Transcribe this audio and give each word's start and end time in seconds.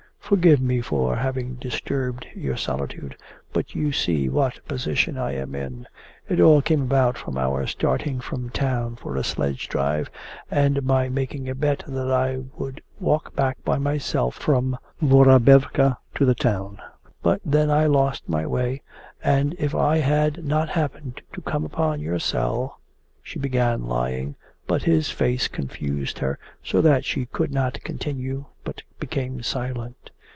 'Forgive 0.21 0.61
me 0.61 0.79
for 0.79 1.17
having 1.17 1.55
disturbed 1.55 2.25
your 2.33 2.55
solitude. 2.55 3.17
But 3.51 3.75
you 3.75 3.91
see 3.91 4.29
what 4.29 4.59
a 4.59 4.61
position 4.61 5.17
I 5.17 5.33
am 5.33 5.53
in. 5.55 5.87
It 6.29 6.39
all 6.39 6.61
came 6.61 6.83
about 6.83 7.17
from 7.17 7.37
our 7.37 7.67
starting 7.67 8.21
from 8.21 8.49
town 8.49 8.95
for 8.95 9.17
a 9.17 9.25
sledge 9.25 9.67
drive, 9.67 10.09
and 10.49 10.83
my 10.83 11.09
making 11.09 11.49
a 11.49 11.53
bet 11.55 11.83
that 11.85 12.09
I 12.09 12.43
would 12.57 12.81
walk 12.97 13.35
back 13.35 13.57
by 13.65 13.77
myself 13.77 14.35
from 14.35 14.77
the 15.01 15.07
Vorobevka 15.07 15.97
to 16.15 16.23
the 16.25 16.35
town. 16.35 16.79
But 17.21 17.41
then 17.43 17.69
I 17.69 17.87
lost 17.87 18.29
my 18.29 18.47
way, 18.47 18.83
and 19.21 19.53
if 19.59 19.75
I 19.75 19.97
had 19.97 20.45
not 20.45 20.69
happened 20.69 21.21
to 21.33 21.41
come 21.41 21.65
upon 21.65 21.99
your 21.99 22.19
cell...' 22.19 22.79
She 23.21 23.37
began 23.37 23.83
lying, 23.85 24.37
but 24.65 24.83
his 24.83 25.09
face 25.11 25.49
confused 25.49 26.19
her 26.19 26.39
so 26.63 26.79
that 26.79 27.03
she 27.03 27.25
could 27.25 27.51
not 27.51 27.81
continue, 27.83 28.45
but 28.63 28.81
became 28.97 29.43
silent. 29.43 30.09